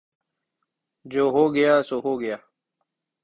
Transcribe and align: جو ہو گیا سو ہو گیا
جو 1.05 1.23
ہو 1.33 1.43
گیا 1.55 1.73
سو 1.87 1.97
ہو 2.05 2.13
گیا 2.21 2.37